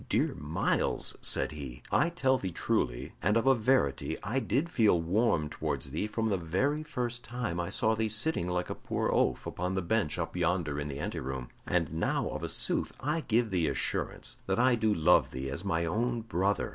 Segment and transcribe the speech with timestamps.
[0.09, 4.99] "Dear Myles," said he, "I tell thee truly and of a verity I did feel
[4.99, 9.11] warm towards thee from the very first time I saw thee sitting like a poor
[9.11, 13.21] oaf upon the bench up yonder in the anteroom, and now of a sooth I
[13.21, 16.69] give thee assurance that I do love thee as my own brother.